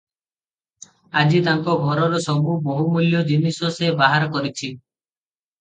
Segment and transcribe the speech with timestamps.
[1.21, 4.73] ଆଜି ତାଙ୍କ ଘରର ସବୁ ବହୁ ମୂଲ୍ୟ ଜିନିଶ ସେ ବାହାର କରିଚି।